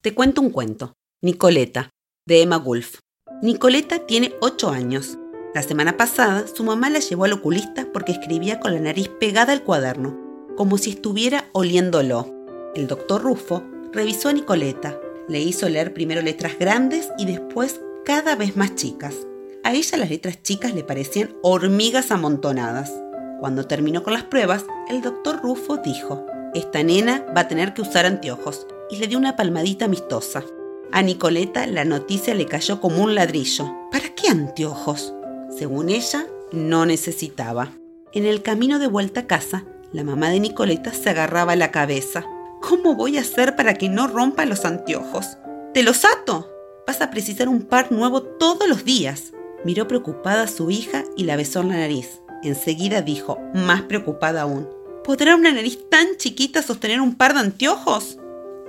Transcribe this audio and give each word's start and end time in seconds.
Te 0.00 0.14
cuento 0.14 0.40
un 0.40 0.50
cuento. 0.50 0.94
Nicoleta, 1.22 1.90
de 2.24 2.42
Emma 2.42 2.56
Wolf. 2.56 3.00
Nicoleta 3.42 4.06
tiene 4.06 4.32
8 4.40 4.70
años. 4.70 5.18
La 5.56 5.62
semana 5.62 5.96
pasada 5.96 6.46
su 6.46 6.62
mamá 6.62 6.88
la 6.88 7.00
llevó 7.00 7.24
al 7.24 7.32
oculista 7.32 7.88
porque 7.92 8.12
escribía 8.12 8.60
con 8.60 8.74
la 8.74 8.78
nariz 8.78 9.08
pegada 9.18 9.52
al 9.52 9.64
cuaderno, 9.64 10.16
como 10.56 10.78
si 10.78 10.90
estuviera 10.90 11.46
oliéndolo. 11.52 12.32
El 12.76 12.86
doctor 12.86 13.22
Rufo 13.22 13.64
revisó 13.92 14.28
a 14.28 14.34
Nicoleta, 14.34 15.00
le 15.26 15.40
hizo 15.40 15.68
leer 15.68 15.92
primero 15.92 16.22
letras 16.22 16.56
grandes 16.60 17.08
y 17.18 17.26
después 17.26 17.80
cada 18.04 18.36
vez 18.36 18.56
más 18.56 18.76
chicas. 18.76 19.16
A 19.64 19.74
ella 19.74 19.98
las 19.98 20.10
letras 20.10 20.40
chicas 20.44 20.74
le 20.74 20.84
parecían 20.84 21.34
hormigas 21.42 22.12
amontonadas. 22.12 22.92
Cuando 23.40 23.66
terminó 23.66 24.04
con 24.04 24.12
las 24.12 24.22
pruebas, 24.22 24.64
el 24.88 25.02
doctor 25.02 25.40
Rufo 25.42 25.78
dijo, 25.78 26.24
esta 26.54 26.84
nena 26.84 27.26
va 27.36 27.40
a 27.40 27.48
tener 27.48 27.74
que 27.74 27.82
usar 27.82 28.06
anteojos 28.06 28.68
y 28.90 28.96
le 28.96 29.06
dio 29.06 29.18
una 29.18 29.36
palmadita 29.36 29.86
amistosa. 29.86 30.44
A 30.90 31.02
Nicoleta 31.02 31.66
la 31.66 31.84
noticia 31.84 32.34
le 32.34 32.46
cayó 32.46 32.80
como 32.80 33.02
un 33.02 33.14
ladrillo. 33.14 33.74
¿Para 33.90 34.14
qué 34.14 34.28
anteojos? 34.28 35.14
Según 35.56 35.90
ella, 35.90 36.26
no 36.52 36.86
necesitaba. 36.86 37.72
En 38.12 38.24
el 38.24 38.42
camino 38.42 38.78
de 38.78 38.86
vuelta 38.86 39.20
a 39.20 39.26
casa, 39.26 39.64
la 39.92 40.04
mamá 40.04 40.30
de 40.30 40.40
Nicoleta 40.40 40.92
se 40.92 41.10
agarraba 41.10 41.56
la 41.56 41.70
cabeza. 41.70 42.24
¿Cómo 42.60 42.94
voy 42.94 43.18
a 43.18 43.20
hacer 43.20 43.56
para 43.56 43.74
que 43.74 43.88
no 43.88 44.06
rompa 44.06 44.46
los 44.46 44.64
anteojos? 44.64 45.36
¿Te 45.74 45.82
los 45.82 46.04
ato? 46.04 46.50
Vas 46.86 47.02
a 47.02 47.10
precisar 47.10 47.48
un 47.48 47.62
par 47.62 47.92
nuevo 47.92 48.22
todos 48.22 48.68
los 48.68 48.84
días. 48.84 49.32
Miró 49.64 49.86
preocupada 49.86 50.44
a 50.44 50.48
su 50.48 50.70
hija 50.70 51.04
y 51.16 51.24
la 51.24 51.36
besó 51.36 51.60
en 51.60 51.68
la 51.68 51.76
nariz. 51.76 52.20
Enseguida 52.42 53.02
dijo, 53.02 53.38
más 53.52 53.82
preocupada 53.82 54.42
aún, 54.42 54.68
¿podrá 55.04 55.36
una 55.36 55.52
nariz 55.52 55.78
tan 55.90 56.16
chiquita 56.16 56.62
sostener 56.62 57.00
un 57.00 57.14
par 57.14 57.34
de 57.34 57.40
anteojos? 57.40 58.18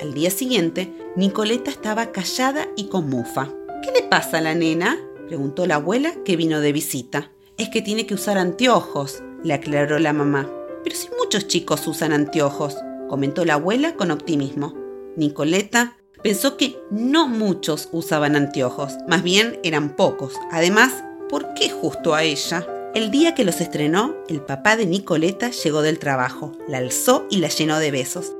Al 0.01 0.13
día 0.13 0.31
siguiente, 0.31 0.93
Nicoleta 1.17 1.69
estaba 1.69 2.13
callada 2.13 2.69
y 2.77 2.85
con 2.85 3.09
mufa. 3.09 3.49
¿Qué 3.83 3.91
le 3.91 4.07
pasa 4.07 4.37
a 4.37 4.41
la 4.41 4.55
nena? 4.55 4.97
preguntó 5.27 5.65
la 5.65 5.75
abuela 5.75 6.13
que 6.23 6.37
vino 6.37 6.61
de 6.61 6.71
visita. 6.71 7.31
Es 7.57 7.67
que 7.67 7.81
tiene 7.81 8.05
que 8.05 8.13
usar 8.13 8.37
anteojos, 8.37 9.21
le 9.43 9.53
aclaró 9.53 9.99
la 9.99 10.13
mamá. 10.13 10.49
Pero 10.83 10.95
si 10.95 11.09
muchos 11.19 11.47
chicos 11.47 11.85
usan 11.85 12.13
anteojos, 12.13 12.77
comentó 13.09 13.43
la 13.43 13.55
abuela 13.55 13.95
con 13.95 14.11
optimismo. 14.11 14.73
Nicoleta 15.17 15.97
pensó 16.23 16.55
que 16.55 16.79
no 16.89 17.27
muchos 17.27 17.89
usaban 17.91 18.37
anteojos, 18.37 18.95
más 19.07 19.21
bien 19.21 19.59
eran 19.63 19.97
pocos. 19.97 20.33
Además, 20.51 21.03
¿por 21.27 21.53
qué 21.55 21.69
justo 21.69 22.15
a 22.15 22.23
ella? 22.23 22.65
El 22.95 23.11
día 23.11 23.35
que 23.35 23.43
los 23.43 23.59
estrenó, 23.59 24.15
el 24.29 24.41
papá 24.41 24.77
de 24.77 24.85
Nicoleta 24.85 25.51
llegó 25.51 25.81
del 25.81 25.99
trabajo, 25.99 26.53
la 26.67 26.77
alzó 26.77 27.27
y 27.29 27.37
la 27.37 27.49
llenó 27.49 27.79
de 27.79 27.91
besos. 27.91 28.33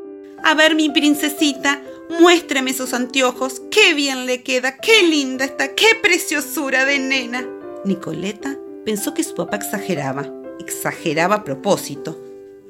A 0.50 0.55
ver, 0.55 0.73
mi 0.73 0.89
princesita, 0.89 1.80
muéstrame 2.19 2.72
esos 2.72 2.95
anteojos. 2.95 3.61
¡Qué 3.69 3.94
bien 3.94 4.25
le 4.25 4.42
queda! 4.42 4.78
¡Qué 4.78 5.03
linda 5.03 5.45
está! 5.45 5.75
¡Qué 5.75 5.86
preciosura 6.02 6.86
de 6.86 6.97
nena! 6.97 7.47
Nicoleta 7.86 8.58
pensó 8.83 9.14
que 9.14 9.23
su 9.23 9.36
papá 9.36 9.58
exageraba. 9.58 10.28
Exageraba 10.59 11.36
a 11.36 11.44
propósito. 11.44 12.19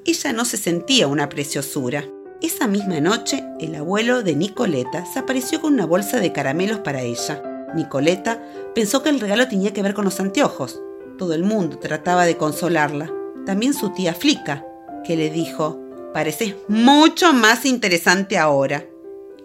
Ella 0.04 0.34
no 0.34 0.44
se 0.44 0.58
sentía 0.58 1.08
una 1.08 1.30
preciosura. 1.30 2.04
Esa 2.42 2.68
misma 2.68 3.00
noche, 3.00 3.46
el 3.62 3.74
abuelo 3.76 4.24
de 4.24 4.36
Nicoleta 4.36 5.06
se 5.06 5.20
apareció 5.20 5.62
con 5.62 5.76
una 5.76 5.86
bolsa 5.86 6.20
de 6.20 6.34
caramelos 6.34 6.80
para 6.80 7.02
ella. 7.02 7.42
Nicoleta 7.78 8.44
pensó 8.76 9.02
que 9.04 9.08
el 9.08 9.22
regalo 9.22 9.48
tenía 9.48 9.72
que 9.72 9.84
ver 9.84 9.94
con 9.94 10.04
los 10.04 10.20
anteojos. 10.20 10.82
Todo 11.18 11.34
el 11.34 11.46
mundo 11.46 11.80
trataba 11.80 12.26
de 12.26 12.36
consolarla. 12.36 13.10
También 13.46 13.74
su 13.74 13.94
tía 13.94 14.14
Flica, 14.14 14.66
que 15.06 15.16
le 15.16 15.30
dijo, 15.30 15.80
Pareces 16.14 16.56
mucho 16.68 17.34
más 17.34 17.66
interesante 17.66 18.38
ahora. 18.38 18.86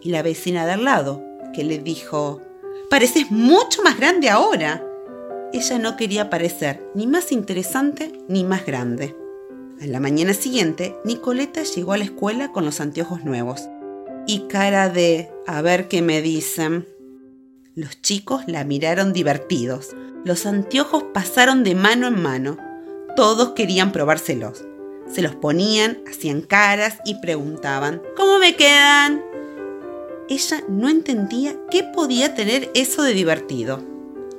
Y 0.01 0.11
la 0.11 0.23
vecina 0.23 0.65
de 0.67 0.73
al 0.73 0.85
lado, 0.85 1.23
que 1.55 1.65
le 1.65 1.79
dijo, 1.79 2.41
pareces 2.89 3.31
mucho 3.31 3.83
más 3.83 3.99
grande 3.99 4.31
ahora. 4.31 4.83
Ella 5.53 5.79
no 5.79 5.97
quería 5.97 6.31
parecer 6.31 6.91
ni 6.95 7.07
más 7.07 7.33
interesante 7.33 8.13
ni 8.29 8.45
más 8.45 8.65
grande. 8.67 9.15
A 9.81 9.87
la 9.87 10.01
mañana 10.01 10.35
siguiente, 10.35 10.97
Nicoleta 11.05 11.63
llegó 11.63 11.93
a 11.93 11.99
la 11.99 12.05
escuela 12.05 12.53
con 12.53 12.65
los 12.65 12.81
anteojos 12.81 13.25
nuevos. 13.25 13.69
Y 14.27 14.47
cara 14.49 14.89
de, 14.89 15.31
a 15.47 15.61
ver 15.61 15.89
qué 15.89 16.01
me 16.01 16.23
dicen. 16.23 16.89
Los 17.75 18.01
chicos 18.01 18.45
la 18.47 18.65
miraron 18.65 19.13
divertidos. 19.13 19.95
Los 20.25 20.47
anteojos 20.47 21.05
pasaron 21.13 21.65
de 21.65 21.75
mano 21.75 22.07
en 22.07 22.23
mano. 22.23 22.57
Todos 23.17 23.51
querían 23.51 23.93
probárselos. 23.93 24.65
Se 25.13 25.23
los 25.23 25.35
ponían, 25.35 25.99
hacían 26.11 26.41
caras 26.41 26.99
y 27.05 27.21
preguntaban, 27.21 28.03
¿cómo 28.17 28.39
me 28.39 28.57
quedan? 28.57 29.23
Ella 30.29 30.65
no 30.69 30.89
entendía 30.89 31.55
qué 31.71 31.85
podía 31.85 32.35
tener 32.35 32.71
eso 32.75 33.03
de 33.03 33.13
divertido. 33.13 33.83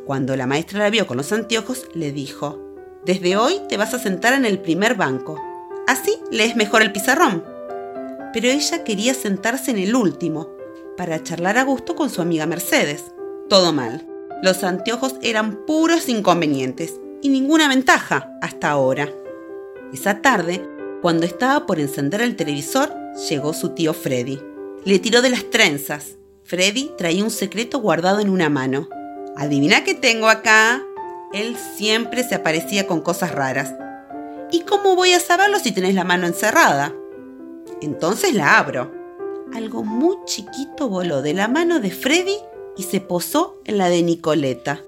Cuando 0.06 0.36
la 0.36 0.48
maestra 0.48 0.80
la 0.80 0.90
vio 0.90 1.08
con 1.08 1.18
los 1.18 1.32
anteojos, 1.32 1.88
le 1.94 2.12
dijo, 2.12 2.60
desde 3.06 3.38
hoy 3.38 3.62
te 3.70 3.78
vas 3.78 3.94
a 3.94 4.00
sentar 4.00 4.34
en 4.34 4.46
el 4.46 4.60
primer 4.60 4.96
banco. 4.96 5.40
Así 5.88 6.18
lees 6.32 6.56
mejor 6.56 6.82
el 6.82 6.92
pizarrón. 6.92 7.44
Pero 8.34 8.48
ella 8.48 8.84
quería 8.84 9.14
sentarse 9.14 9.72
en 9.72 9.78
el 9.78 9.96
último, 9.96 10.50
para 10.98 11.22
charlar 11.22 11.58
a 11.58 11.64
gusto 11.64 11.96
con 11.96 12.10
su 12.10 12.22
amiga 12.22 12.46
Mercedes. 12.46 13.04
Todo 13.48 13.74
mal. 13.74 14.08
Los 14.42 14.64
anteojos 14.64 15.16
eran 15.22 15.66
puros 15.66 16.10
inconvenientes 16.10 17.00
y 17.22 17.30
ninguna 17.30 17.68
ventaja 17.68 18.38
hasta 18.42 18.70
ahora. 18.70 19.10
Esa 19.94 20.22
tarde, 20.22 20.68
cuando 21.02 21.26
estaba 21.26 21.66
por 21.66 21.80
encender 21.80 22.22
el 22.22 22.36
televisor, 22.36 22.94
llegó 23.30 23.54
su 23.54 23.70
tío 23.70 23.94
Freddy. 23.94 24.42
Le 24.84 25.00
tiró 25.00 25.22
de 25.22 25.30
las 25.30 25.50
trenzas. 25.50 26.18
Freddy 26.44 26.92
traía 26.98 27.24
un 27.24 27.32
secreto 27.32 27.80
guardado 27.80 28.20
en 28.20 28.30
una 28.30 28.50
mano. 28.50 28.88
¿Adivina 29.36 29.84
qué 29.84 29.96
tengo 29.96 30.28
acá? 30.28 30.84
Él 31.34 31.58
siempre 31.76 32.24
se 32.24 32.36
aparecía 32.36 32.88
con 32.88 33.02
cosas 33.02 33.32
raras. 33.32 33.74
¿Y 34.52 34.62
cómo 34.62 34.96
voy 34.96 35.14
a 35.14 35.20
saberlo 35.20 35.60
si 35.60 35.72
tenés 35.72 35.96
la 35.96 36.04
mano 36.04 36.28
encerrada? 36.28 36.94
Entonces 37.82 38.34
la 38.34 38.58
abro. 38.58 38.92
Algo 39.54 39.84
muy 39.84 40.18
chiquito 40.26 40.88
voló 40.88 41.22
de 41.22 41.34
la 41.34 41.48
mano 41.48 41.80
de 41.80 41.92
Freddy 41.92 42.38
y 42.78 42.84
se 42.84 43.02
posó 43.02 43.62
en 43.66 43.78
la 43.78 43.90
de 43.90 44.02
Nicoleta. 44.04 44.84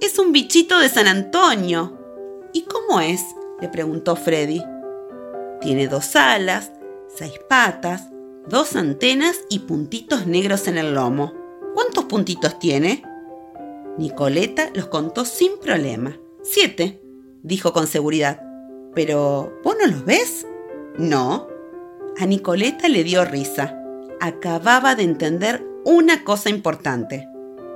Es 0.00 0.18
un 0.18 0.32
bichito 0.32 0.78
de 0.78 0.88
San 0.88 1.06
Antonio. 1.06 1.98
¿Y 2.52 2.62
cómo 2.62 3.00
es? 3.00 3.22
Le 3.62 3.68
preguntó 3.68 4.16
Freddy. 4.16 4.62
Tiene 5.60 5.86
dos 5.86 6.16
alas, 6.16 6.72
seis 7.08 7.32
patas, 7.48 8.10
dos 8.48 8.74
antenas 8.74 9.40
y 9.48 9.60
puntitos 9.60 10.26
negros 10.26 10.66
en 10.66 10.76
el 10.76 10.94
lomo. 10.94 11.32
¿Cuántos 11.74 12.04
puntitos 12.06 12.58
tiene? 12.58 13.04
Nicoleta 13.96 14.70
los 14.74 14.88
contó 14.88 15.24
sin 15.24 15.58
problema. 15.58 16.18
Siete, 16.42 17.00
dijo 17.42 17.72
con 17.72 17.86
seguridad. 17.86 18.42
Pero, 18.94 19.52
¿vos 19.62 19.76
no 19.80 19.86
los 19.86 20.04
ves? 20.04 20.44
No. 20.98 21.46
A 22.18 22.26
Nicoleta 22.26 22.88
le 22.88 23.04
dio 23.04 23.24
risa. 23.24 23.80
Acababa 24.20 24.96
de 24.96 25.04
entender 25.04 25.64
una 25.84 26.24
cosa 26.24 26.50
importante. 26.50 27.28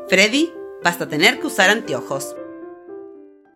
Freddy, 0.09 0.53
vas 0.83 1.01
a 1.01 1.09
tener 1.09 1.39
que 1.39 1.47
usar 1.47 1.71
anteojos. 1.71 2.35